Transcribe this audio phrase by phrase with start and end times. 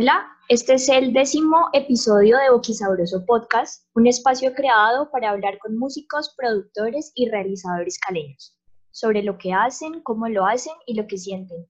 [0.00, 5.76] Hola, este es el décimo episodio de Boquisabroso Podcast, un espacio creado para hablar con
[5.76, 8.58] músicos, productores y realizadores caleños
[8.92, 11.68] sobre lo que hacen, cómo lo hacen y lo que sienten.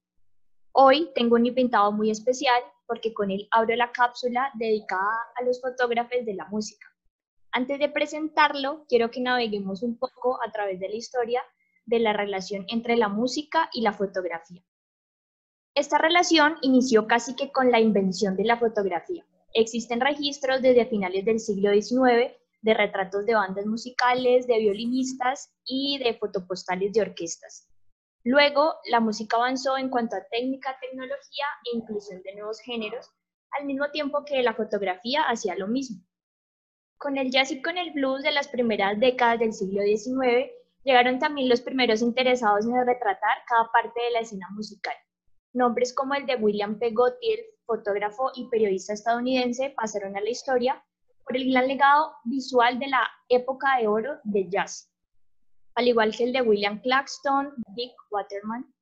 [0.70, 5.60] Hoy tengo un invitado muy especial porque con él abro la cápsula dedicada a los
[5.60, 6.86] fotógrafos de la música.
[7.50, 11.42] Antes de presentarlo, quiero que naveguemos un poco a través de la historia
[11.84, 14.62] de la relación entre la música y la fotografía.
[15.74, 19.24] Esta relación inició casi que con la invención de la fotografía.
[19.54, 25.98] Existen registros desde finales del siglo XIX de retratos de bandas musicales, de violinistas y
[25.98, 27.68] de fotopostales de orquestas.
[28.24, 33.08] Luego, la música avanzó en cuanto a técnica, tecnología e inclusión de nuevos géneros,
[33.52, 36.04] al mismo tiempo que la fotografía hacía lo mismo.
[36.98, 40.50] Con el jazz y con el blues de las primeras décadas del siglo XIX,
[40.84, 44.94] llegaron también los primeros interesados en retratar cada parte de la escena musical.
[45.52, 46.90] Nombres como el de William P.
[46.92, 50.84] Gautier, fotógrafo y periodista estadounidense, pasaron a la historia
[51.24, 54.92] por el gran legado visual de la época de oro del jazz,
[55.74, 58.72] al igual que el de William Claxton, Dick Waterman,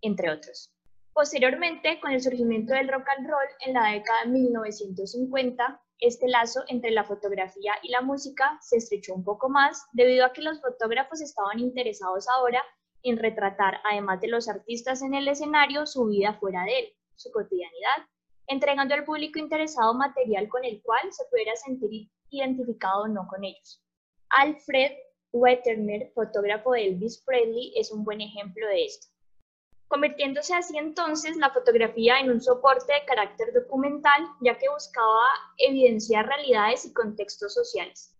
[0.00, 0.72] entre otros.
[1.12, 6.62] Posteriormente, con el surgimiento del rock and roll en la década de 1950, este lazo
[6.68, 10.60] entre la fotografía y la música se estrechó un poco más debido a que los
[10.60, 12.62] fotógrafos estaban interesados ahora
[13.02, 17.30] en retratar, además de los artistas en el escenario, su vida fuera de él, su
[17.30, 18.06] cotidianidad,
[18.46, 23.44] entregando al público interesado material con el cual se pudiera sentir identificado o no con
[23.44, 23.82] ellos.
[24.30, 24.92] Alfred
[25.32, 29.08] Wetterner, fotógrafo de Elvis Presley, es un buen ejemplo de esto.
[29.88, 35.28] Convirtiéndose así entonces la fotografía en un soporte de carácter documental, ya que buscaba
[35.58, 38.11] evidenciar realidades y contextos sociales.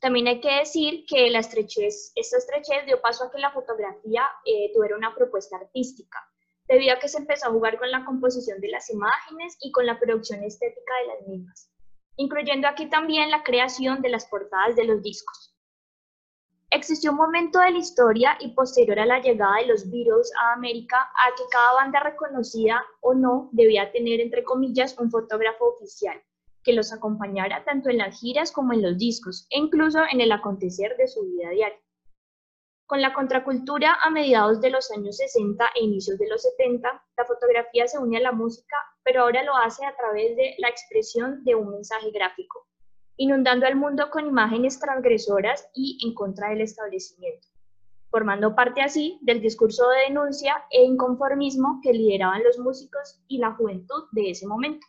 [0.00, 4.24] También hay que decir que la estrechez, esta estrechez dio paso a que la fotografía
[4.44, 6.18] eh, tuviera una propuesta artística,
[6.68, 9.86] debido a que se empezó a jugar con la composición de las imágenes y con
[9.86, 11.70] la producción estética de las mismas,
[12.16, 15.54] incluyendo aquí también la creación de las portadas de los discos.
[16.70, 20.52] Existió un momento de la historia y posterior a la llegada de los Beatles a
[20.52, 26.20] América a que cada banda reconocida o no debía tener, entre comillas, un fotógrafo oficial,
[26.66, 30.32] que los acompañara tanto en las giras como en los discos e incluso en el
[30.32, 31.78] acontecer de su vida diaria.
[32.86, 37.24] Con la contracultura a mediados de los años 60 e inicios de los 70, la
[37.24, 41.44] fotografía se une a la música, pero ahora lo hace a través de la expresión
[41.44, 42.66] de un mensaje gráfico,
[43.16, 47.46] inundando al mundo con imágenes transgresoras y en contra del establecimiento,
[48.10, 53.52] formando parte así del discurso de denuncia e inconformismo que lideraban los músicos y la
[53.52, 54.84] juventud de ese momento.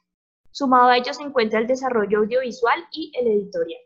[0.51, 3.81] Sumado a ello se encuentra el desarrollo audiovisual y el editorial.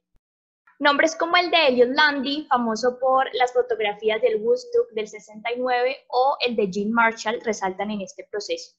[0.80, 6.38] Nombres como el de Elliot Landy, famoso por las fotografías del Woodstock del 69, o
[6.40, 8.76] el de Gene Marshall resaltan en este proceso.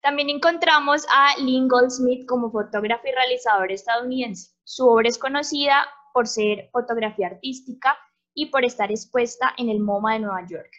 [0.00, 4.52] También encontramos a Lynn Goldsmith como fotógrafo y realizador estadounidense.
[4.64, 7.96] Su obra es conocida por ser fotografía artística
[8.34, 10.70] y por estar expuesta en el MoMA de Nueva York.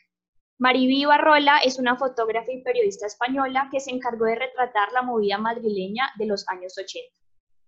[0.63, 5.37] Mariví Barrola es una fotógrafa y periodista española que se encargó de retratar la movida
[5.37, 7.05] madrileña de los años 80.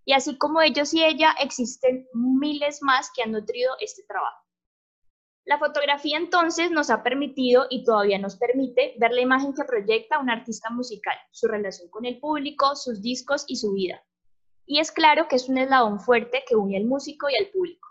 [0.05, 4.41] Y así como ellos y ella, existen miles más que han nutrido este trabajo.
[5.43, 10.19] La fotografía entonces nos ha permitido y todavía nos permite ver la imagen que proyecta
[10.19, 14.01] un artista musical, su relación con el público, sus discos y su vida.
[14.65, 17.84] Y es claro que es un eslabón fuerte que une al músico y al público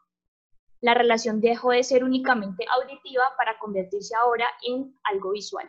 [0.84, 5.66] la relación dejó de ser únicamente auditiva para convertirse ahora en algo visual.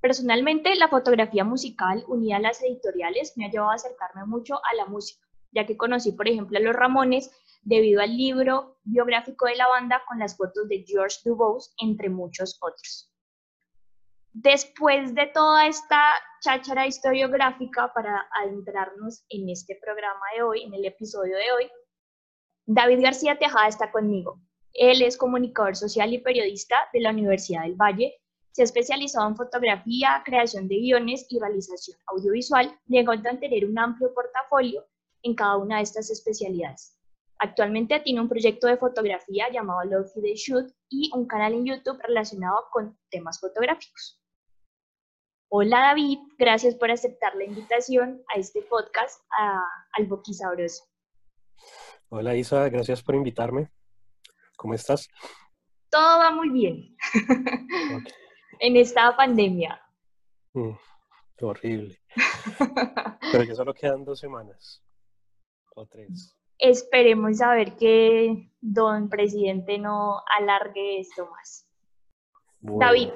[0.00, 4.76] Personalmente, la fotografía musical unida a las editoriales me ha llevado a acercarme mucho a
[4.76, 7.28] la música, ya que conocí, por ejemplo, a los Ramones
[7.62, 12.56] debido al libro biográfico de la banda con las fotos de George Dubose, entre muchos
[12.60, 13.12] otros.
[14.32, 16.00] Después de toda esta
[16.40, 21.70] cháchara historiográfica para adentrarnos en este programa de hoy, en el episodio de hoy,
[22.68, 24.40] David García Tejada está conmigo.
[24.72, 28.20] Él es comunicador social y periodista de la Universidad del Valle.
[28.50, 33.78] Se ha especializado en fotografía, creación de guiones y realización audiovisual, llegando a tener un
[33.78, 34.84] amplio portafolio
[35.22, 36.98] en cada una de estas especialidades.
[37.38, 42.00] Actualmente tiene un proyecto de fotografía llamado Love the Shoot y un canal en YouTube
[42.02, 44.20] relacionado con temas fotográficos.
[45.48, 49.20] Hola David, gracias por aceptar la invitación a este podcast
[49.92, 50.82] al Boquisabroso.
[52.08, 53.68] Hola Isa, gracias por invitarme.
[54.56, 55.08] ¿Cómo estás?
[55.90, 56.96] Todo va muy bien
[58.60, 59.80] en esta pandemia.
[60.52, 60.70] Mm,
[61.40, 62.00] horrible.
[63.32, 64.84] Pero ya solo quedan dos semanas
[65.74, 66.38] o tres.
[66.58, 71.68] Esperemos a ver que don presidente no alargue esto más.
[72.60, 73.10] David,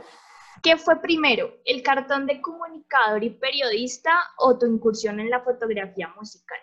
[0.63, 6.09] ¿Qué fue primero, el cartón de comunicador y periodista o tu incursión en la fotografía
[6.09, 6.59] musical?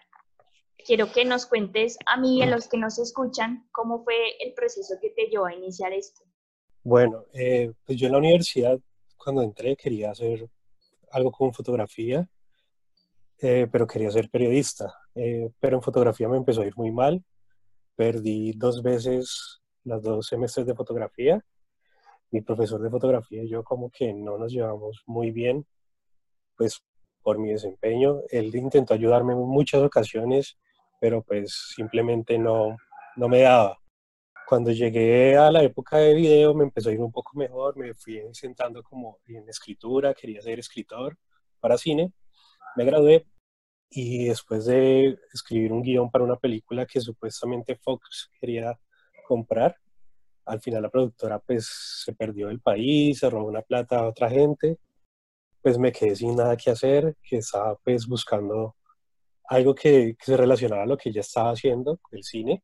[0.87, 4.53] Quiero que nos cuentes a mí y a los que nos escuchan cómo fue el
[4.53, 6.23] proceso que te llevó a iniciar esto.
[6.81, 8.79] Bueno, eh, pues yo en la universidad,
[9.17, 10.49] cuando entré, quería hacer
[11.11, 12.27] algo con fotografía,
[13.39, 14.93] eh, pero quería ser periodista.
[15.13, 17.21] Eh, pero en fotografía me empezó a ir muy mal.
[17.95, 21.43] Perdí dos veces las dos semestres de fotografía
[22.31, 25.65] mi profesor de fotografía y yo como que no nos llevamos muy bien,
[26.55, 26.81] pues
[27.21, 28.21] por mi desempeño.
[28.29, 30.57] Él intentó ayudarme en muchas ocasiones,
[30.99, 32.77] pero pues simplemente no,
[33.15, 33.77] no me daba.
[34.47, 37.93] Cuando llegué a la época de video me empezó a ir un poco mejor, me
[37.93, 41.17] fui sentando como en escritura, quería ser escritor
[41.59, 42.13] para cine,
[42.75, 43.25] me gradué
[43.89, 48.79] y después de escribir un guion para una película que supuestamente Fox quería
[49.27, 49.75] comprar,
[50.45, 51.67] al final la productora pues
[52.05, 54.77] se perdió del país, se robó una plata a otra gente,
[55.61, 58.76] pues me quedé sin nada que hacer, que estaba pues buscando
[59.47, 62.63] algo que, se relacionara a lo que ya estaba haciendo, el cine,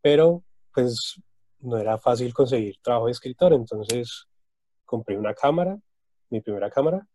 [0.00, 1.20] pero pues
[1.60, 4.26] no era fácil conseguir trabajo de escritor, entonces
[4.84, 5.78] compré una cámara,
[6.30, 7.06] mi primera cámara,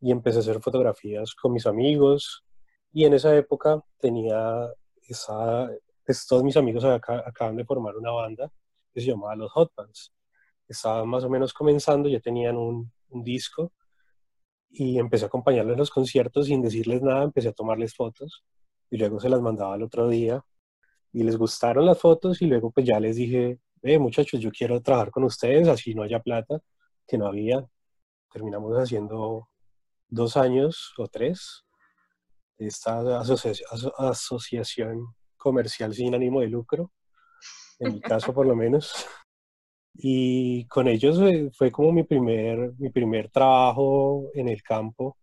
[0.00, 2.44] y empecé a hacer fotografías con mis amigos,
[2.92, 4.68] y en esa época tenía
[5.08, 5.68] esa,
[6.04, 8.50] pues todos mis amigos acaban de formar una banda,
[8.92, 10.12] que se llamaba Los Hot Pants.
[10.68, 13.72] Estaban más o menos comenzando, ya tenían un disco
[14.70, 18.44] y empecé a acompañarles en los conciertos sin decirles nada, empecé a tomarles fotos
[18.90, 20.44] y luego se las mandaba el otro día
[21.12, 24.80] y les gustaron las fotos y luego pues ya les dije, eh, muchachos, yo quiero
[24.80, 26.60] trabajar con ustedes, así no haya plata,
[27.06, 27.66] que no había.
[28.32, 29.48] Terminamos haciendo
[30.08, 31.64] dos años o tres
[32.58, 33.20] esta
[33.98, 36.92] asociación comercial sin ánimo de lucro
[37.80, 39.06] en mi caso por lo menos.
[39.94, 45.16] Y con ellos eh, fue como mi primer, mi primer trabajo en el campo.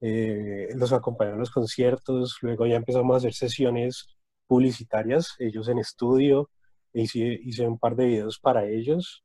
[0.00, 4.06] Eh, los acompañé en los conciertos, luego ya empezamos a hacer sesiones
[4.46, 6.50] publicitarias, ellos en estudio,
[6.92, 9.24] hice, hice un par de videos para ellos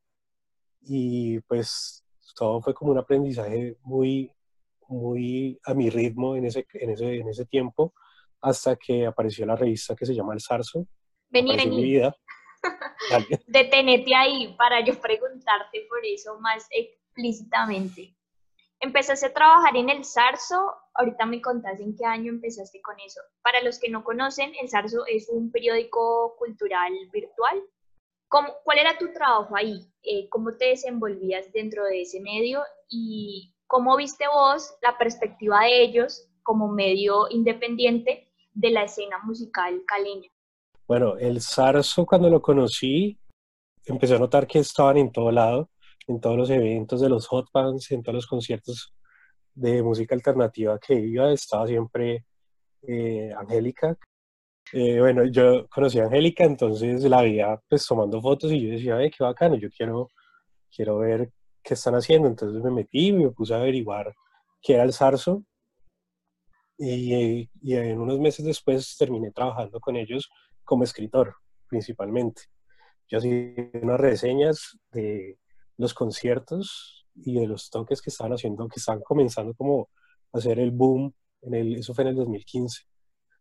[0.80, 2.04] y pues
[2.36, 4.30] todo fue como un aprendizaje muy,
[4.88, 7.92] muy a mi ritmo en ese, en ese, en ese tiempo,
[8.40, 10.86] hasta que apareció la revista que se llama El Zarzo.
[11.30, 12.02] Vení, vení.
[13.46, 18.14] Detenete ahí para yo preguntarte por eso más explícitamente.
[18.80, 23.20] Empezaste a trabajar en el Zarzo, ahorita me contás en qué año empezaste con eso.
[23.42, 27.60] Para los que no conocen, el Zarzo es un periódico cultural virtual.
[28.28, 29.80] ¿Cómo, ¿Cuál era tu trabajo ahí?
[30.02, 32.62] Eh, ¿Cómo te desenvolvías dentro de ese medio?
[32.88, 39.82] ¿Y cómo viste vos la perspectiva de ellos como medio independiente de la escena musical
[39.86, 40.30] caleña?
[40.88, 43.18] Bueno, el Zarzo cuando lo conocí,
[43.84, 45.68] empecé a notar que estaban en todo lado,
[46.06, 48.94] en todos los eventos de los hot bands, en todos los conciertos
[49.54, 52.24] de música alternativa que iba, estaba siempre
[52.82, 53.98] eh, Angélica.
[54.72, 58.96] Eh, bueno, yo conocí a Angélica, entonces la veía pues tomando fotos y yo decía,
[58.96, 60.08] ay, qué bacano, yo quiero,
[60.74, 61.30] quiero ver
[61.62, 62.28] qué están haciendo.
[62.28, 64.14] Entonces me metí y me puse a averiguar
[64.62, 65.44] qué era el Zarzo.
[66.78, 70.30] Y, y en unos meses después terminé trabajando con ellos
[70.68, 71.34] como escritor,
[71.66, 72.42] principalmente.
[73.08, 75.38] Yo hacía unas reseñas de
[75.78, 79.88] los conciertos y de los toques que estaban haciendo, que estaban comenzando como
[80.30, 82.82] a hacer el boom, en el, eso fue en el 2015,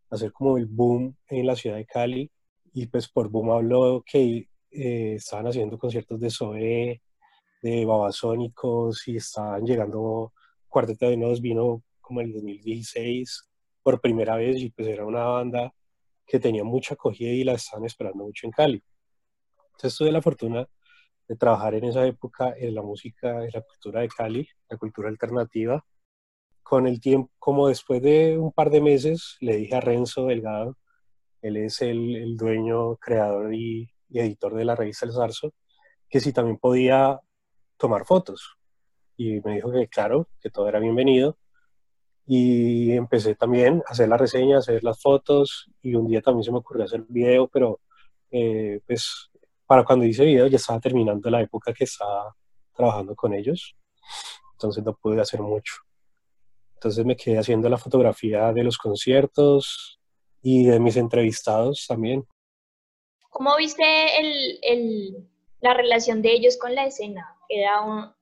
[0.10, 2.32] hacer como el boom en la ciudad de Cali.
[2.74, 7.02] Y pues por boom habló que eh, estaban haciendo conciertos de Zoé,
[7.62, 10.32] de Babasónicos y estaban llegando
[10.70, 13.50] Cuarteto de Nos, vino como en el 2016
[13.84, 15.74] por primera vez y pues era una banda
[16.28, 18.84] que tenía mucha acogida y la estaban esperando mucho en Cali.
[19.72, 20.68] Entonces tuve la fortuna
[21.28, 25.10] de trabajar en esa época en la música, en la cultura de Cali, la cultura
[25.10, 25.84] alternativa.
[26.64, 30.78] Con el tiempo, como después de un par de meses, le dije a Renzo Delgado,
[31.42, 35.54] él es el, dueño, creador y, editor de la revista El Zarzo,
[36.10, 37.20] que si también podía
[37.78, 38.58] tomar fotos.
[39.16, 41.38] Y me dijo que claro, que todo era bienvenido
[42.30, 46.44] y empecé también a hacer la reseña, a hacer las fotos y un día también
[46.44, 47.80] se me ocurrió hacer video, pero
[48.30, 49.32] eh, pues
[49.66, 52.36] para cuando hice video ya estaba terminando la época que estaba
[52.76, 53.78] trabajando con ellos,
[54.52, 55.76] entonces no pude hacer mucho.
[56.74, 59.98] Entonces me quedé haciendo la fotografía de los conciertos
[60.42, 62.28] y de mis entrevistados también.
[63.30, 63.84] ¿Cómo viste
[64.20, 65.30] el, el,
[65.62, 67.36] la relación de ellos con la escena?
[67.50, 68.17] ¿Era un,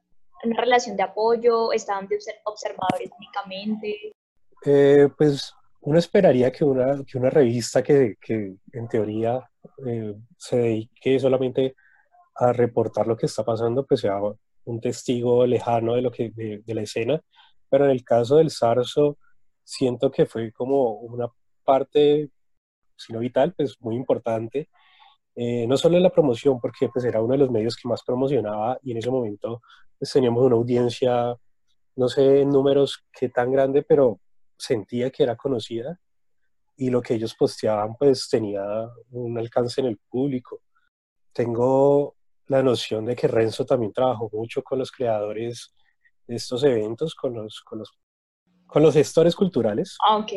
[0.45, 1.71] una relación de apoyo?
[1.71, 4.13] ¿Estaban de observadores únicamente?
[4.65, 9.39] Eh, pues uno esperaría que una, que una revista que, que en teoría
[9.85, 11.75] eh, se dedique solamente
[12.35, 14.19] a reportar lo que está pasando, pues sea
[14.65, 17.21] un testigo lejano de, lo que, de, la escena,
[17.69, 19.17] pero en el caso del Zarzo,
[19.63, 21.27] siento que fue como una
[21.63, 22.29] parte,
[22.97, 24.69] si no vital, pues muy importante,
[25.35, 28.03] eh, no solo en la promoción, porque pues era uno de los medios que más
[28.03, 29.61] promocionaba y en ese momento
[29.99, 31.35] pues, teníamos una audiencia,
[31.95, 34.19] no sé en números qué tan grande, pero
[34.57, 35.99] sentía que era conocida
[36.77, 38.63] y lo que ellos posteaban pues tenía
[39.11, 40.61] un alcance en el público.
[41.33, 42.15] Tengo
[42.47, 45.73] la noción de que Renzo también trabajó mucho con los creadores
[46.27, 47.91] de estos eventos, con los, con los,
[48.67, 49.97] con los gestores culturales.
[50.07, 50.31] Ah, ok.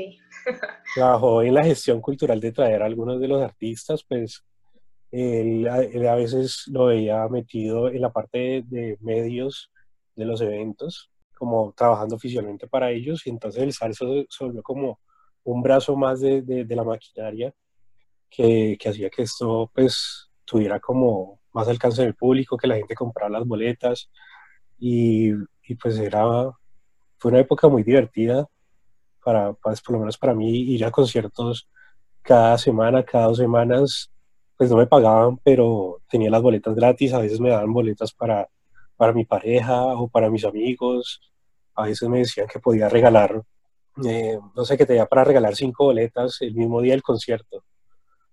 [0.94, 4.44] trabajó en la gestión cultural de traer a algunos de los artistas, pues
[5.10, 9.70] él, a veces lo veía metido en la parte de, medios
[10.14, 15.00] de los eventos, como trabajando oficialmente para ellos, y entonces el salsa se volvió como
[15.44, 17.54] un brazo más de, de, la maquinaria
[18.28, 22.76] que, que, hacía que esto pues tuviera como más alcance en el público, que la
[22.76, 24.10] gente comprara las boletas
[24.78, 25.30] y,
[25.62, 26.24] y pues era,
[27.18, 28.46] fue una época muy divertida
[29.24, 31.68] para, pues, por lo menos para mí, ir a conciertos
[32.22, 34.10] cada semana, cada dos semanas,
[34.58, 38.48] pues no me pagaban, pero tenía las boletas gratis, a veces me daban boletas para,
[38.96, 41.20] para mi pareja o para mis amigos,
[41.74, 43.42] a veces me decían que podía regalar
[44.06, 47.64] eh, no sé, que tenía para regalar cinco boletas el mismo día del concierto,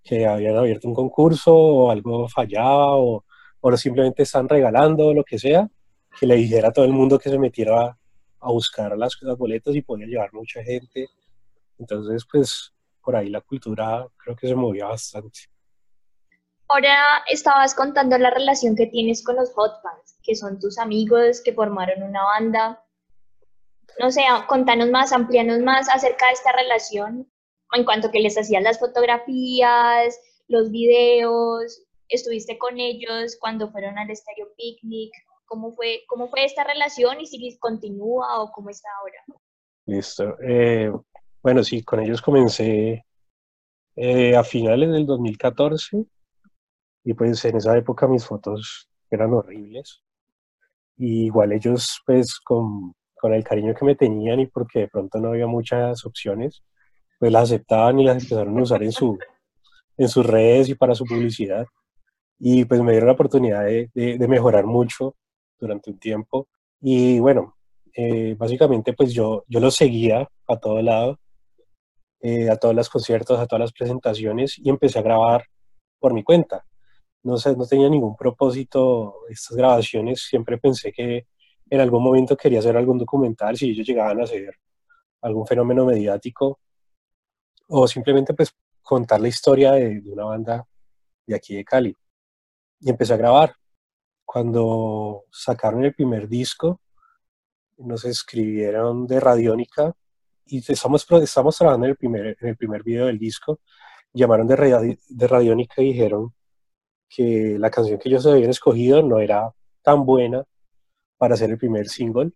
[0.03, 3.25] que habían abierto un concurso o algo fallaba o,
[3.62, 5.67] o simplemente están regalando lo que sea,
[6.20, 7.98] que le dijera a todo el mundo que se metiera
[8.39, 11.08] a buscar las, las boletas y podía llevar mucha gente.
[11.79, 15.39] Entonces, pues por ahí la cultura creo que se movía bastante.
[16.67, 21.41] Ahora estabas contando la relación que tienes con los hot fans, que son tus amigos
[21.43, 22.86] que formaron una banda
[24.00, 27.31] no sé, contanos más, amplianos más acerca de esta relación
[27.74, 34.10] en cuanto que les hacías las fotografías, los videos, estuviste con ellos cuando fueron al
[34.10, 35.12] Estéreo Picnic,
[35.45, 39.39] ¿cómo fue, cómo fue esta relación y si continúa o cómo está ahora?
[39.86, 40.38] Listo.
[40.41, 40.91] Eh,
[41.41, 43.05] bueno, sí, con ellos comencé
[43.95, 46.05] eh, a finales del 2014
[47.05, 50.03] y pues en esa época mis fotos eran horribles.
[50.97, 52.93] Y igual ellos pues con
[53.25, 56.63] con el cariño que me tenían y porque de pronto no había muchas opciones,
[57.17, 59.17] pues las aceptaban y las empezaron a usar en, su,
[59.97, 61.65] en sus redes y para su publicidad.
[62.38, 65.15] Y pues me dieron la oportunidad de, de, mejorar mucho
[65.59, 66.47] durante un tiempo.
[66.81, 67.55] Y bueno,
[67.95, 71.17] eh, básicamente pues yo, yo los seguía a todo lado,
[72.21, 75.45] eh, a todos los conciertos, a todas las presentaciones y empecé a grabar
[76.00, 76.63] por mi cuenta.
[77.25, 81.25] No, sé, no tenía ningún propósito estas grabaciones, siempre pensé que
[81.67, 84.55] en algún momento quería hacer algún documental, si ellos llegaban a hacer
[85.22, 86.60] algún fenómeno mediático,
[87.67, 88.51] o simplemente pues
[88.84, 90.67] contar la historia de, una banda
[91.25, 91.96] de aquí de Cali.
[92.79, 93.55] Y empecé a grabar.
[94.24, 96.79] Cuando sacaron el primer disco,
[97.77, 99.94] nos escribieron de Radiónica
[100.46, 103.62] y estamos, estamos trabajando en el, primer, en el primer video del disco.
[104.13, 106.36] Llamaron de, de Radiónica y dijeron
[107.09, 110.43] que la canción que ellos habían escogido no era tan buena
[111.17, 112.31] para hacer el primer single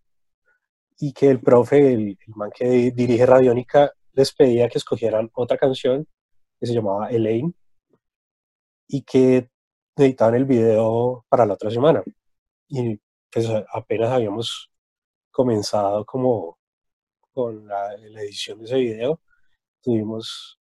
[1.00, 6.08] y que el profe, el, man que dirige Radiónica, les pedía que escogieran otra canción
[6.60, 7.54] que se llamaba Elaine
[8.88, 9.50] y que
[9.96, 12.04] editaban el video para la otra semana.
[12.68, 13.00] Y
[13.32, 14.72] pues apenas habíamos
[15.32, 16.58] comenzado como
[17.34, 19.22] con la, edición de ese video,
[19.82, 20.60] tuvimos,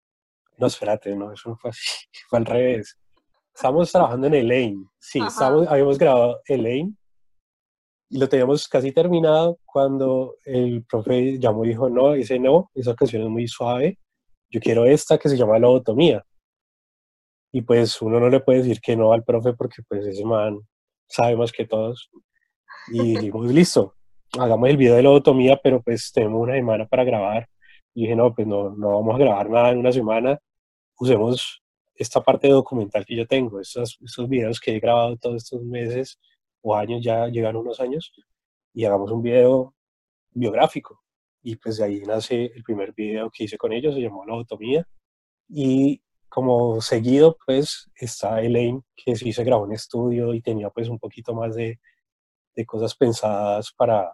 [0.57, 2.97] no, espérate, no, eso no fue así, fue al revés.
[3.55, 5.21] Estábamos trabajando en Elaine, sí,
[5.69, 6.93] habíamos grabado Elaine
[8.09, 12.93] y lo teníamos casi terminado cuando el profe llamó y dijo, no, ese no, esa
[12.95, 13.97] canción es muy suave,
[14.50, 16.21] yo quiero esta que se llama Lobotomía.
[17.53, 20.59] Y pues uno no le puede decir que no al profe porque pues ese man
[21.07, 22.09] sabe más que todos.
[22.91, 23.95] Y dijimos, listo,
[24.38, 27.47] hagamos el video de Lobotomía, pero pues tenemos una semana para grabar.
[27.93, 30.38] Y dije, no, pues no, no vamos a grabar nada en una semana,
[31.00, 31.64] usemos
[31.95, 36.19] esta parte documental que yo tengo, estos, estos videos que he grabado todos estos meses
[36.61, 38.11] o años, ya llegan unos años,
[38.73, 39.73] y hagamos un video
[40.31, 41.01] biográfico.
[41.41, 44.33] Y pues de ahí nace el primer video que hice con ellos, se llamó La
[44.33, 44.87] Autonomía.
[45.47, 50.89] Y como seguido, pues está Elaine, que sí se grabó en estudio y tenía pues
[50.89, 51.79] un poquito más de,
[52.55, 54.11] de cosas pensadas para,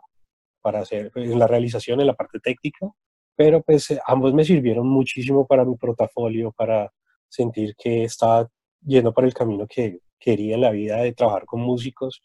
[0.61, 2.87] para hacer pues, en la realización, en la parte técnica.
[3.35, 6.91] Pero pues ambos me sirvieron muchísimo para mi portafolio, para
[7.31, 8.49] sentir que estaba
[8.81, 12.21] yendo por el camino que quería en la vida de trabajar con músicos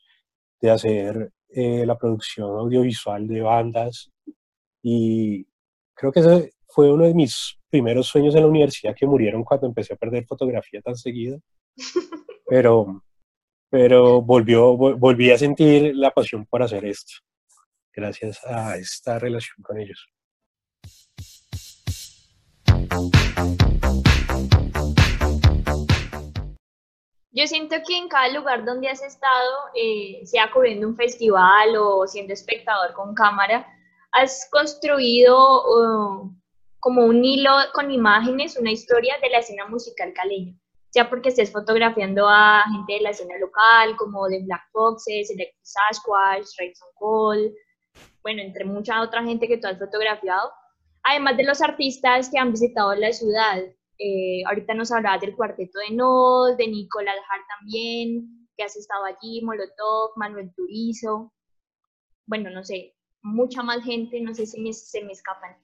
[0.60, 4.10] de hacer eh, la producción audiovisual de bandas
[4.82, 5.46] y
[5.94, 9.66] creo que ese fue uno de mis primeros sueños en la universidad que murieron cuando
[9.66, 11.40] empecé a perder fotografía tan seguido.
[12.48, 13.02] Pero,
[13.68, 17.14] pero volvió, volví a sentir la pasión por hacer esto,
[17.92, 20.06] gracias a esta relación con ellos.
[27.36, 32.06] Yo siento que en cada lugar donde has estado, eh, sea cubriendo un festival o
[32.06, 33.66] siendo espectador con cámara,
[34.12, 36.34] has construido uh,
[36.80, 40.54] como un hilo con imágenes, una historia de la escena musical caleña,
[40.88, 45.60] sea porque estés fotografiando a gente de la escena local, como de Black Foxes, Electric
[45.60, 47.52] Sasquatch, Rayson Cole,
[48.22, 50.50] bueno, entre mucha otra gente que tú has fotografiado,
[51.02, 53.58] además de los artistas que han visitado la ciudad.
[53.98, 59.04] Eh, ahorita nos hablabas del cuarteto de Nos, de Nicolás Hart también, que has estado
[59.04, 61.32] allí, Molotov, Manuel Turizo,
[62.26, 65.56] bueno, no sé, mucha más gente, no sé si se me escapan.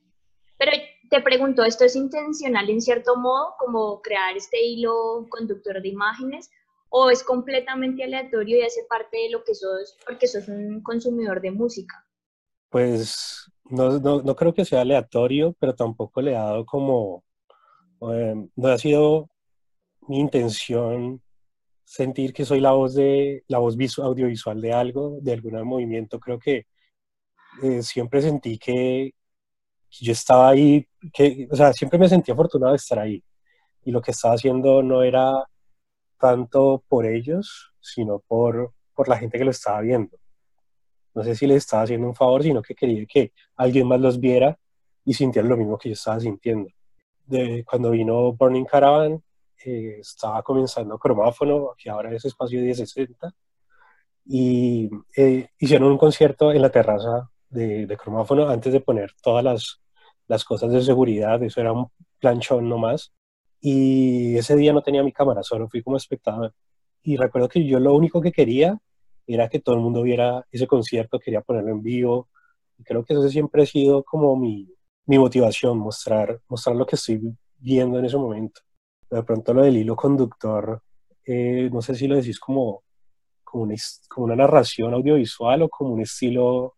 [0.59, 0.73] Pero
[1.11, 6.51] te pregunto, ¿esto es intencional en cierto modo, como crear este hilo conductor de imágenes?
[6.89, 11.41] ¿O es completamente aleatorio y hace parte de lo que sos, porque sos un consumidor
[11.41, 12.07] de música?
[12.69, 17.25] Pues no, no, no creo que sea aleatorio, pero tampoco le he dado como
[18.11, 19.31] Em, no ha sido
[20.09, 21.23] mi intención
[21.85, 26.19] sentir que soy la voz de la voz audiovisual de algo, de algún movimiento.
[26.21, 26.67] Creo que
[27.63, 29.13] eh, siempre sentí que,
[30.01, 33.23] yo estaba ahí, que, o sea, siempre me sentí afortunado de estar ahí.
[33.85, 35.45] Y lo que estaba haciendo no era
[36.19, 40.19] tanto por ellos, sino por, por la gente que lo estaba viendo.
[41.15, 44.19] No sé si les estaba haciendo un favor, sino que quería que alguien más los
[44.21, 44.59] viera
[45.05, 46.71] y sintiera lo mismo que yo estaba sintiendo
[47.27, 49.23] de cuando vino Burning Caravan,
[49.65, 53.33] eh, estaba comenzando cromáfono, que ahora es espacio 1060,
[54.27, 59.45] y eh, hicieron un concierto en la terraza de, de, cromáfono antes de poner todas
[59.45, 59.81] las,
[60.27, 61.89] las cosas de seguridad, eso era un
[62.19, 63.13] planchón nomás,
[63.61, 66.53] y ese día no tenía mi cámara, solo fui como espectador.
[67.03, 68.79] Y recuerdo que yo lo único que quería
[69.27, 72.29] era que todo el mundo viera ese concierto, quería ponerlo en vivo,
[72.79, 74.69] y creo que eso siempre ha sido como mi,
[75.07, 77.21] mi motivación, mostrar, mostrar lo que estoy
[77.59, 78.61] viendo en ese momento.
[79.11, 80.83] De pronto lo del hilo conductor,
[81.25, 82.83] eh, no sé si lo decís como,
[83.45, 83.75] como, una,
[84.09, 86.77] como una narración audiovisual o como un estilo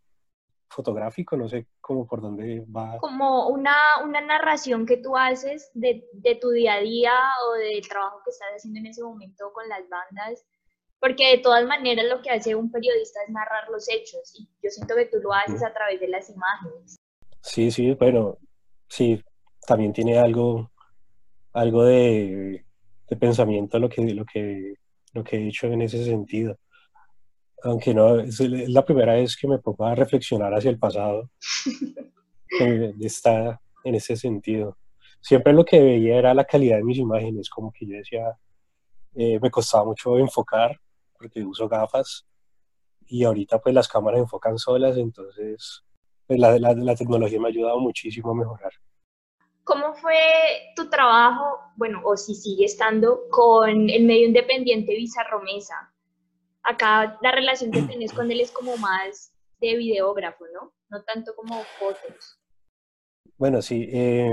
[0.69, 2.99] fotográfico, no sé cómo por dónde va.
[2.99, 7.13] Como una, una narración que tú haces de, de, tu día a día
[7.49, 10.45] o del trabajo que estás haciendo en ese momento con las bandas,
[10.99, 14.71] porque de todas maneras lo que hace un periodista es narrar los hechos y yo
[14.71, 16.97] siento que tú lo haces a través de las imágenes.
[17.45, 18.39] Sí, sí, bueno,
[18.89, 19.23] sí,
[19.67, 20.73] también tiene algo,
[21.53, 22.65] algo de,
[23.21, 24.75] pensamiento lo que, lo, que,
[25.13, 26.59] lo que he hecho en ese sentido.
[27.63, 31.31] Aunque no, es la primera vez que me pongo a reflexionar hacia el pasado.
[33.01, 34.79] está en ese sentido.
[35.21, 38.39] Siempre lo que veía era la calidad de mis imágenes, como que yo decía,
[39.17, 40.81] eh, me costaba mucho enfocar
[41.13, 42.27] porque uso gafas
[43.07, 45.85] y ahorita pues las cámaras enfocan solas, entonces
[46.27, 48.73] pues, la, la, tecnología me ha ayudado muchísimo a mejorar.
[49.65, 50.15] ¿Cómo fue
[50.77, 55.93] tu trabajo, bueno, o si sigue estando, con el medio independiente Bizarromesa?
[56.63, 60.73] Acá la relación que tenés con él es como más de videógrafo, ¿no?
[60.91, 62.39] No tanto como fotos.
[63.37, 64.31] Bueno, sí, eh,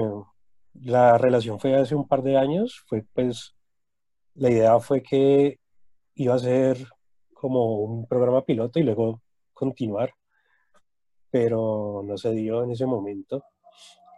[0.73, 3.55] la relación fue hace un par de años, fue pues,
[4.35, 5.59] la idea fue que
[6.15, 6.77] iba a ser
[7.33, 9.21] como un programa piloto y luego
[9.53, 10.13] continuar
[11.31, 13.43] pero no se dio en ese momento.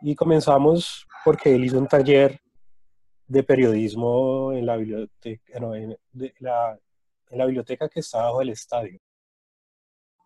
[0.01, 2.41] Y comenzamos porque él hizo un taller
[3.27, 5.97] de periodismo en la biblioteca, en,
[6.39, 6.77] la,
[7.29, 8.99] en la biblioteca que está bajo el estadio.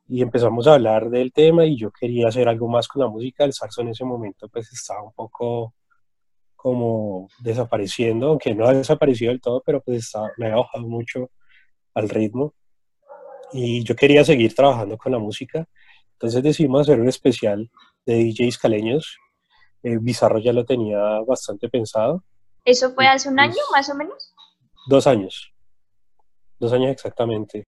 [0.07, 3.43] Y empezamos a hablar del tema y yo quería hacer algo más con la música.
[3.43, 5.75] El saxo en ese momento pues estaba un poco
[6.55, 11.29] como desapareciendo, aunque no ha desaparecido del todo, pero pues me ha bajado mucho
[11.93, 12.53] al ritmo.
[13.51, 15.67] Y yo quería seguir trabajando con la música
[16.17, 17.69] entonces decidimos hacer un especial
[18.05, 19.19] de DJs caleños.
[19.83, 22.23] Eh, Bizarro ya lo tenía bastante pensado.
[22.65, 24.33] ¿Eso fue hace un año más o menos?
[24.87, 25.53] Dos años.
[26.59, 27.65] Dos años exactamente.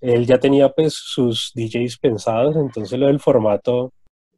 [0.00, 3.92] Él ya tenía pues sus DJs pensados, entonces lo del formato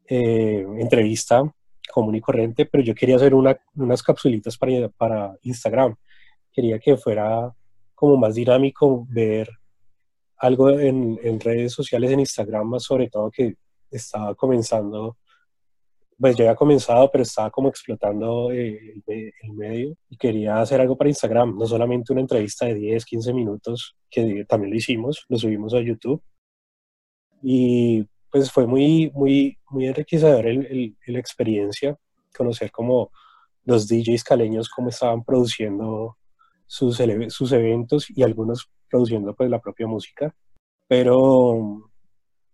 [0.07, 1.43] eh, entrevista
[1.91, 5.95] común y corriente, pero yo quería hacer una, unas capsulitas para, para Instagram.
[6.53, 7.51] Quería que fuera
[7.95, 9.49] como más dinámico ver
[10.39, 13.57] algo en, en, redes sociales, en Instagram más sobre todo, que
[13.91, 15.17] estaba comenzando,
[16.19, 20.97] pues ya había comenzado, pero estaba como explotando eh, el, medio y quería hacer algo
[20.97, 25.39] para Instagram, no solamente una entrevista de 10, 15 minutos, que también lo hicimos, lo
[25.39, 26.23] subimos a YouTube.
[27.43, 31.97] Y pues fue muy, muy, muy enriquecedor el, la experiencia,
[32.37, 33.11] conocer como
[33.65, 36.17] los DJs caleños, cómo estaban produciendo
[36.67, 40.33] sus, sus eventos y algunos produciendo pues la propia música,
[40.87, 41.91] pero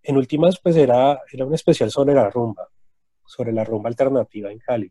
[0.03, 2.67] en últimas pues era, era un especial sobre la rumba,
[3.27, 4.91] sobre la rumba alternativa en Cali.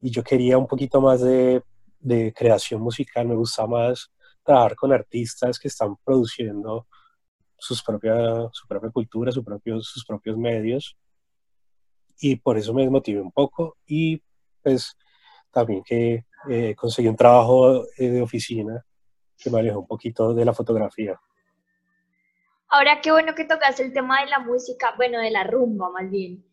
[0.00, 1.60] Y yo quería un poquito más de,
[1.98, 4.12] de creación musical, me gusta más
[4.44, 6.86] trabajar con artistas que están produciendo
[7.58, 8.14] sus propia,
[8.52, 10.96] su propia cultura, sus propios, sus propios medios.
[12.20, 14.22] Y por eso me desmotivé un poco y
[14.62, 14.96] pues
[15.50, 18.84] también que eh, conseguí un trabajo eh, de oficina
[19.44, 21.20] que me alejó un poquito de la fotografía.
[22.68, 26.10] Ahora qué bueno que tocas el tema de la música, bueno, de la rumba más
[26.10, 26.44] bien,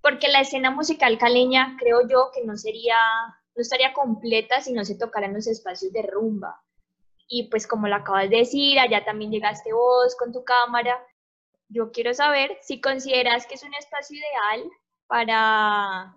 [0.00, 2.96] porque la escena musical caleña creo yo que no sería,
[3.54, 6.60] no estaría completa si no se tocaran los espacios de rumba.
[7.28, 10.98] Y pues como lo acabas de decir, allá también llegaste vos con tu cámara.
[11.68, 14.68] Yo quiero saber si consideras que es un espacio ideal
[15.06, 16.16] para,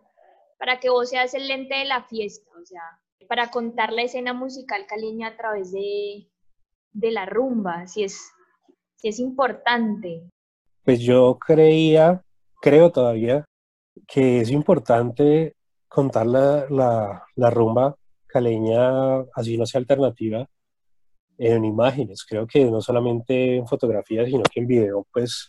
[0.57, 2.81] para que vos seas el lente de la fiesta, o sea,
[3.27, 6.27] para contar la escena musical caleña a través de,
[6.91, 8.31] de la rumba, si es,
[8.95, 10.29] si es importante.
[10.83, 12.21] Pues yo creía,
[12.61, 13.45] creo todavía,
[14.07, 15.55] que es importante
[15.87, 16.65] contar la,
[17.35, 20.47] la, rumba caleña, así no sea alternativa,
[21.37, 22.25] en imágenes.
[22.25, 25.47] Creo que no solamente en fotografía, sino que en video, pues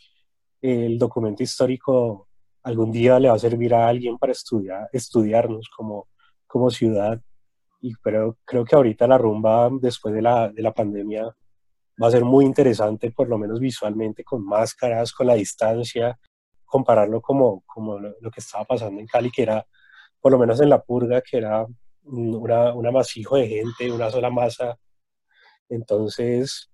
[0.60, 2.28] el documento histórico
[2.62, 6.08] algún día le va a servir a alguien para estudiar, estudiarnos como,
[6.46, 7.20] como ciudad.
[7.84, 11.24] Y pero creo que ahorita la rumba, después de la, de la pandemia,
[12.02, 16.18] va a ser muy interesante, por lo menos visualmente, con máscaras, con la distancia,
[16.64, 19.66] compararlo como, como lo, que estaba pasando en Cali, que era,
[20.18, 21.66] por lo menos en la purga, que era
[22.04, 24.78] una, un amasijo de gente, una sola masa.
[25.68, 26.70] Entonces,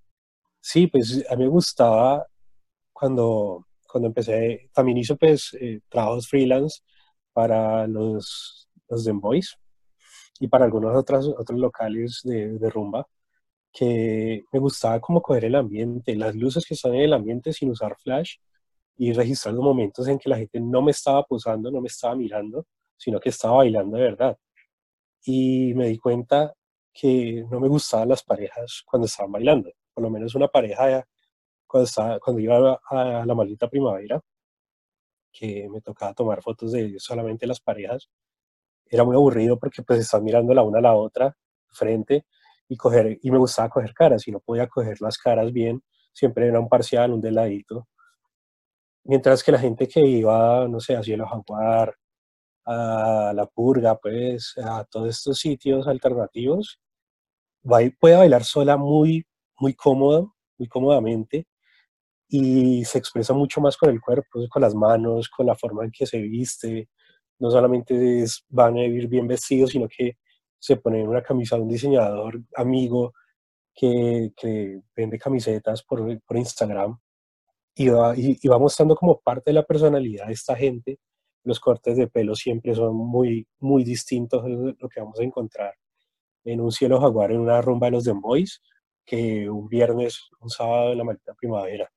[0.61, 2.25] sí, pues a mí me gustaba
[2.92, 6.83] cuando, cuando empecé, también hice pues eh, trabajos freelance
[7.33, 9.60] para los, los The Boys
[10.40, 13.07] y para algunos otros, otros locales de, de rumba
[13.72, 17.70] que me gustaba como coger el ambiente, las luces que están en el ambiente sin
[17.70, 18.37] usar flash
[18.96, 22.14] y registrar los momentos en que la gente no me estaba posando, no me estaba
[22.16, 24.38] mirando, sino que estaba bailando de verdad.
[25.24, 26.55] Y me di cuenta
[26.92, 29.70] que no me gustaban las parejas cuando estaban bailando.
[29.94, 31.07] Por lo menos una pareja
[31.66, 34.20] cuando, estaba, cuando iba a, la maldita primavera,
[35.33, 38.09] que me tocaba tomar fotos de solamente las parejas.
[38.90, 41.37] Era muy aburrido porque pues están mirando la una a la otra
[41.68, 42.26] frente
[42.68, 44.26] y, coger, y me gustaba coger caras.
[44.29, 47.88] y no podía coger las caras bien, siempre era un parcial, un deladito.
[49.05, 51.94] Mientras que la gente que iba, no sé, a Cielo Jaguar,
[52.66, 56.81] a La Purga, pues, a todos estos sitios alternativos,
[57.62, 59.26] puede bailar sola muy,
[59.59, 61.46] muy cómodo, muy cómodamente
[62.29, 65.90] y se expresa mucho más con el cuerpo, con las manos, con la forma en
[65.90, 66.88] que se viste.
[67.40, 70.18] No solamente van a ir bien vestidos, sino que
[70.59, 73.14] se ponen una camisa de un diseñador amigo
[73.74, 76.98] que, que vende camisetas por, por Instagram
[77.74, 80.98] y va, y, va mostrando como parte de la personalidad de esta gente
[81.44, 85.74] los cortes de pelo siempre son muy, muy distintos de lo que vamos a encontrar
[86.44, 88.61] en un cielo jaguar en una rumba de los Boys
[89.05, 91.90] que un viernes, un sábado de la maldita primavera.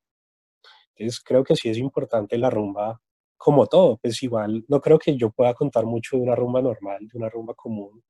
[0.95, 3.01] Entonces creo que sí es importante la rumba
[3.37, 7.07] como todo, pues igual no creo que yo pueda contar mucho de una rumba normal,
[7.07, 8.03] de una rumba común,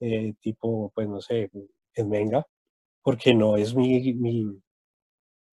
[0.00, 1.50] eh, tipo, pues no sé,
[1.94, 2.46] en Venga,
[3.02, 4.46] porque no es mi, mi,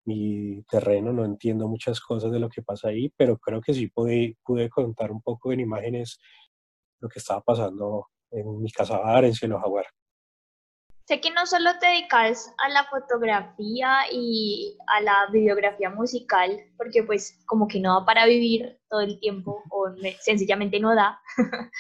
[0.05, 3.89] mi terreno, no entiendo muchas cosas de lo que pasa ahí, pero creo que sí
[3.89, 6.19] pude, pude contar un poco en imágenes
[7.01, 9.87] lo que estaba pasando en mi casa en Cielo Jaguar.
[11.11, 17.03] Sé que no solo te dedicas a la fotografía y a la videografía musical, porque
[17.03, 19.89] pues como que no da para vivir todo el tiempo o
[20.21, 21.21] sencillamente no da.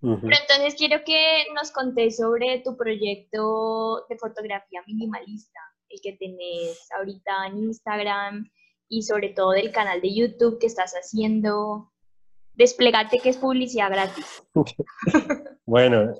[0.00, 6.88] Pero entonces quiero que nos contés sobre tu proyecto de fotografía minimalista el que tenés
[6.96, 8.50] ahorita en Instagram
[8.88, 11.92] y sobre todo del canal de YouTube que estás haciendo.
[12.54, 14.42] Desplegate que es publicidad gratis.
[15.66, 16.14] bueno,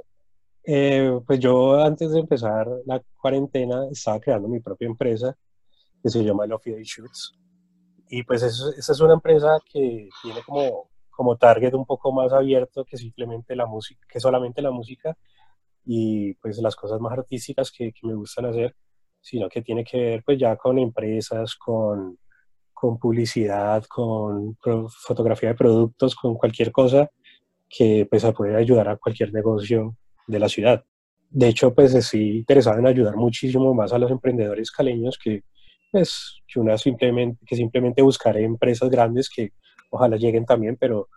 [0.65, 5.37] eh, pues yo antes de empezar la cuarentena estaba creando mi propia empresa
[6.03, 7.39] que se llama Lofty Day Shoots.
[8.09, 12.85] Y pues esa es una empresa que tiene como, como target un poco más abierto
[12.85, 15.17] que simplemente la música, que solamente la música
[15.85, 18.75] y pues las cosas más artísticas que, que me gustan hacer
[19.21, 22.19] sino que tiene que ver pues ya con empresas, con,
[22.73, 24.57] con publicidad, con
[24.89, 27.11] fotografía de productos, con cualquier cosa
[27.69, 29.97] que pues puede ayudar a cualquier negocio
[30.31, 30.85] de la ciudad.
[31.29, 35.45] De hecho, pues estoy interesado en ayudar muchísimo más a los emprendedores caleños que,
[35.93, 39.53] pues, que, una simplemente, que simplemente buscaré empresas grandes que
[39.91, 41.09] ojalá lleguen también, pero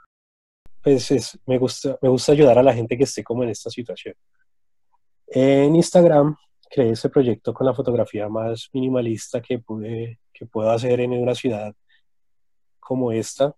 [0.84, 3.70] pues es, me, gusta, me gusta ayudar a la gente que esté como en esta
[3.70, 4.16] situación.
[5.28, 6.36] En Instagram
[6.70, 11.36] creé este proyecto con la fotografía más minimalista que pude, que puedo hacer en una
[11.36, 11.74] ciudad
[12.80, 13.56] como esta.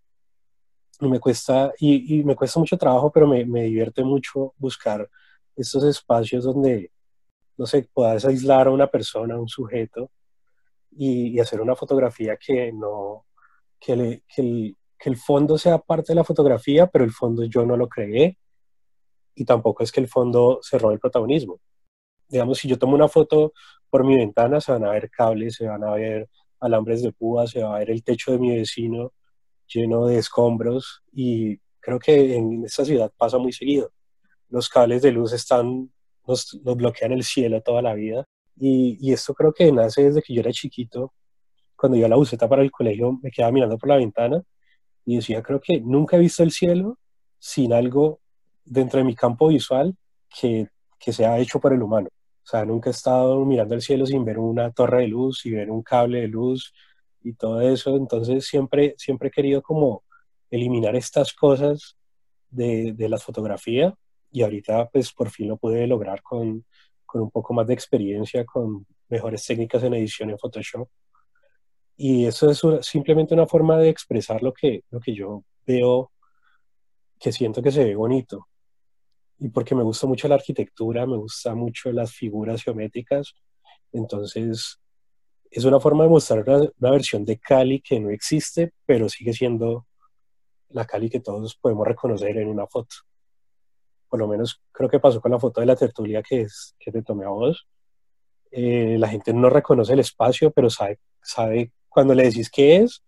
[1.02, 5.10] Y me cuesta, y, me cuesta mucho trabajo, pero me, me, divierte mucho buscar
[5.56, 6.91] estos espacios donde,
[7.58, 10.12] no sé, puedas aislar a una persona, a un sujeto,
[10.91, 13.26] y, hacer una fotografía que no,
[13.80, 17.65] que, que, el, que el fondo sea parte de la fotografía, pero el fondo yo
[17.65, 18.38] no lo creé,
[19.36, 21.60] y tampoco es que el fondo se robe el protagonismo.
[22.28, 23.54] Digamos, si yo tomo una foto
[23.89, 27.46] por mi ventana, se van a ver cables, se van a ver alambres de púa,
[27.48, 29.13] se va a ver el techo de mi vecino
[29.68, 33.91] lleno de escombros y creo que en esta ciudad pasa muy seguido.
[34.49, 35.91] Los cables de luz están,
[36.27, 38.25] nos, nos bloquean el cielo toda la vida
[38.58, 41.13] y, y, esto creo que nace desde que yo era chiquito.
[41.75, 44.41] Cuando yo la buseta para el colegio me quedaba mirando por la ventana
[45.05, 46.97] y decía, creo que nunca he visto el cielo
[47.38, 48.21] sin algo
[48.63, 49.95] dentro de mi campo visual
[50.29, 52.10] que, que sea hecho por el humano.
[52.43, 55.51] O sea, nunca he estado mirando el cielo sin ver una torre de luz y
[55.51, 56.73] ver un cable de luz
[57.23, 57.95] y todo eso.
[57.97, 60.03] Entonces siempre, siempre he querido como
[60.49, 61.97] eliminar estas cosas
[62.49, 63.95] de, de la fotografía
[64.36, 66.65] y ahorita pues por fin lo pude lograr con,
[67.06, 70.88] con un poco más de experiencia, con mejores técnicas en edición en Photoshop.
[71.98, 76.12] Y eso es simplemente una forma de expresar lo que, lo que yo veo,
[77.19, 78.48] que siento que se ve bonito
[79.39, 83.34] y porque me gusta mucho la arquitectura, me gusta mucho las figuras geométricas,
[83.91, 84.80] entonces
[85.52, 89.88] es una forma de mostrar una, versión de Cali que no existe, pero sigue siendo
[90.69, 92.95] la Cali que todos podemos reconocer en una foto.
[94.15, 96.89] Por lo menos creo que pasó con la foto de la tertulia que, es, que
[96.89, 97.67] te tomé a vos.
[98.49, 103.04] Eh, la gente no reconoce el espacio, pero sabe, sabe cuando le decís qué es,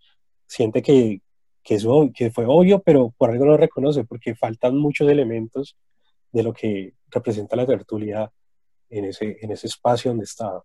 [0.46, 1.22] siente que,
[1.64, 5.78] que, eso, que fue obvio, pero por algo no reconoce, porque faltan muchos elementos
[6.34, 8.30] de lo que representa la tertulia
[8.90, 10.62] en ese, en ese espacio donde estaba.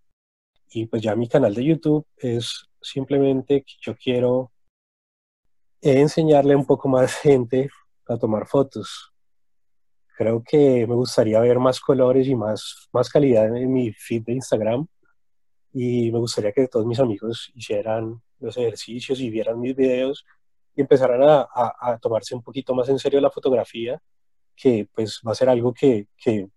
[0.70, 4.50] Y pues ya mi canal de YouTube es simplemente que yo quiero
[5.80, 7.70] enseñarle un poco más gente
[8.08, 9.11] a tomar fotos.
[10.16, 14.32] Creo que me gustaría ver más colores y más, más calidad en mi feed de
[14.32, 14.86] Instagram.
[15.72, 20.24] Y me gustaría que todos mis amigos hicieran los ejercicios y vieran mis videos
[20.74, 24.00] y empezaran a, a tomarse un poquito más en serio la fotografía
[24.56, 26.48] que pues va a ser algo que, que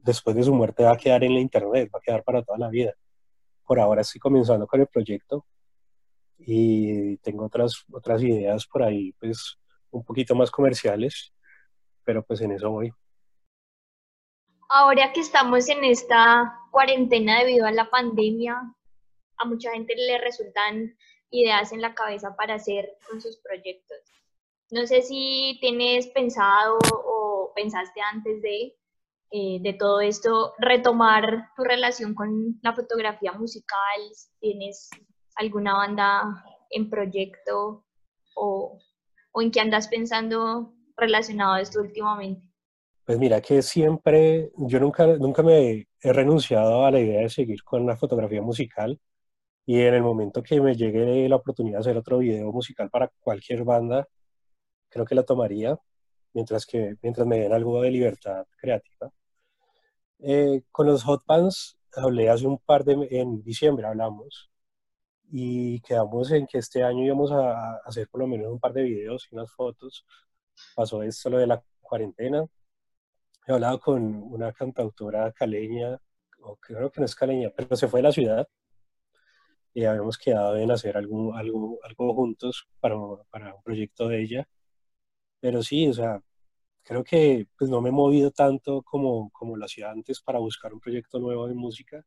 [0.00, 2.58] después de su muerte va a quedar en la internet, va a quedar para toda
[2.58, 2.94] la vida.
[3.64, 5.46] Por ahora estoy comenzando con el proyecto
[6.38, 9.58] y tengo otras, otras ideas por ahí, pues
[9.90, 11.32] un poquito más comerciales,
[12.04, 12.92] pero pues en eso voy.
[14.74, 18.58] Ahora que estamos en esta cuarentena debido a la pandemia,
[19.36, 20.96] a mucha gente le resultan
[21.30, 23.98] ideas en la cabeza para hacer con sus proyectos.
[24.70, 28.74] No sé si tienes pensado o pensaste antes de,
[29.32, 34.00] eh, de todo esto retomar tu relación con la fotografía musical,
[34.40, 34.88] tienes
[35.34, 37.84] alguna banda en proyecto
[38.34, 38.78] o,
[39.32, 42.51] o en qué andas pensando relacionado a esto últimamente.
[43.04, 47.62] Pues mira que siempre, yo nunca, nunca me he renunciado a la idea de seguir
[47.64, 48.98] con la fotografía musical
[49.66, 53.08] y en el momento que me llegue la oportunidad de hacer otro video musical para
[53.20, 54.08] cualquier banda,
[54.88, 55.78] creo que la tomaría
[56.34, 59.12] mientras, que, mientras me den algo de libertad creativa.
[60.20, 64.50] Eh, con los hot pants hablé hace un par de, en diciembre hablamos
[65.30, 68.82] y quedamos en que este año íbamos a, hacer por lo menos un par de
[68.82, 70.06] videos y unas fotos.
[70.76, 72.46] Pasó esto lo de la cuarentena.
[73.46, 74.02] He hablado con
[74.32, 75.98] una cantautora caleña,
[76.40, 78.48] o creo que no es caleña, pero se fue de la ciudad
[79.74, 82.96] y habíamos quedado en hacer algo, algo, algo juntos para,
[83.30, 84.48] para un proyecto de ella
[85.42, 86.22] pero sí, o sea,
[86.84, 90.72] creo que pues no me he movido tanto como, como lo hacía antes para buscar
[90.72, 92.04] un proyecto nuevo de música,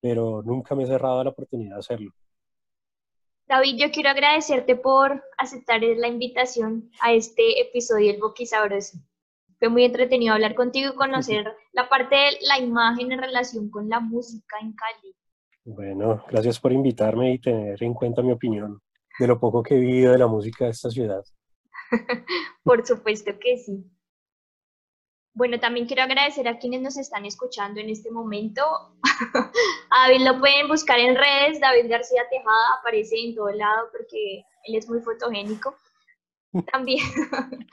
[0.00, 2.10] pero nunca me he cerrado la oportunidad de hacerlo.
[3.46, 8.98] David, yo quiero agradecerte por aceptar la invitación a este episodio del Boquisabroso.
[9.58, 13.88] Fue muy entretenido hablar contigo y conocer la parte de la imagen en relación con
[13.88, 15.14] la música en Cali.
[15.64, 18.82] Bueno, gracias por invitarme y tener en cuenta mi opinión
[19.18, 21.24] de lo poco que he vivido de la música de esta ciudad.
[22.62, 23.84] Por supuesto que sí.
[25.32, 28.62] Bueno, también quiero agradecer a quienes nos están escuchando en este momento.
[29.90, 34.44] a David lo pueden buscar en redes, David García Tejada aparece en todo lado porque
[34.64, 35.74] él es muy fotogénico.
[36.72, 37.00] También,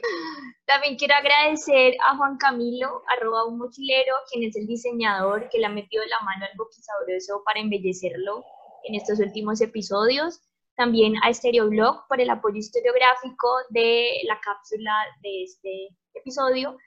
[0.65, 5.67] también quiero agradecer a Juan Camilo, arroba un mochilero, quien es el diseñador que le
[5.67, 8.43] ha metido la mano al boquisabroso para embellecerlo
[8.83, 10.41] en estos últimos episodios
[10.75, 14.91] también a Stereoblog por el apoyo historiográfico de la cápsula
[15.21, 16.77] de este episodio.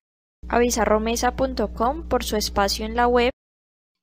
[0.48, 3.30] a bizarromesa.com por su espacio en la web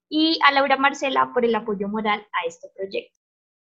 [0.09, 3.15] y a Laura Marcela por el apoyo moral a este proyecto.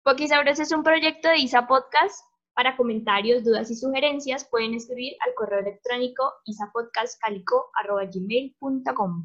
[0.05, 2.25] Boquisauros es un proyecto de ISA Podcast.
[2.55, 9.25] Para comentarios, dudas y sugerencias pueden escribir al correo electrónico isapodcastcalico.com.